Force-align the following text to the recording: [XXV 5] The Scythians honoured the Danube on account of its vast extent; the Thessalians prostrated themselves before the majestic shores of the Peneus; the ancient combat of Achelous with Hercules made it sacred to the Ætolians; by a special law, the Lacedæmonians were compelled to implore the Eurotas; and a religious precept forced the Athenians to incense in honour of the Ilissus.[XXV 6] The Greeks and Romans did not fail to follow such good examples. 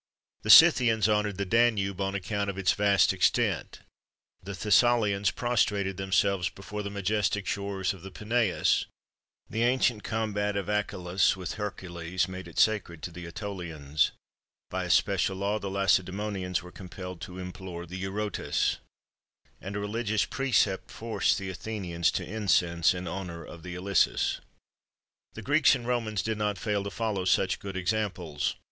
[XXV 0.01 0.33
5] 0.33 0.41
The 0.41 0.49
Scythians 0.49 1.09
honoured 1.09 1.37
the 1.37 1.45
Danube 1.45 2.01
on 2.01 2.15
account 2.15 2.49
of 2.49 2.57
its 2.57 2.71
vast 2.71 3.13
extent; 3.13 3.81
the 4.41 4.53
Thessalians 4.55 5.29
prostrated 5.29 5.97
themselves 5.97 6.49
before 6.49 6.81
the 6.81 6.89
majestic 6.89 7.45
shores 7.45 7.93
of 7.93 8.01
the 8.01 8.09
Peneus; 8.09 8.85
the 9.47 9.61
ancient 9.61 10.03
combat 10.03 10.57
of 10.57 10.67
Achelous 10.69 11.35
with 11.37 11.53
Hercules 11.53 12.27
made 12.27 12.47
it 12.47 12.57
sacred 12.57 13.03
to 13.03 13.11
the 13.11 13.27
Ætolians; 13.27 14.09
by 14.71 14.85
a 14.85 14.89
special 14.89 15.37
law, 15.37 15.59
the 15.59 15.69
Lacedæmonians 15.69 16.63
were 16.63 16.71
compelled 16.71 17.21
to 17.21 17.37
implore 17.37 17.85
the 17.85 17.99
Eurotas; 18.01 18.77
and 19.61 19.75
a 19.75 19.79
religious 19.79 20.25
precept 20.25 20.89
forced 20.89 21.37
the 21.37 21.51
Athenians 21.51 22.09
to 22.09 22.25
incense 22.25 22.95
in 22.95 23.07
honour 23.07 23.45
of 23.45 23.61
the 23.61 23.75
Ilissus.[XXV 23.75 24.35
6] 24.37 24.41
The 25.35 25.41
Greeks 25.43 25.75
and 25.75 25.85
Romans 25.85 26.23
did 26.23 26.39
not 26.39 26.57
fail 26.57 26.83
to 26.83 26.89
follow 26.89 27.23
such 27.23 27.59
good 27.59 27.77
examples. 27.77 28.55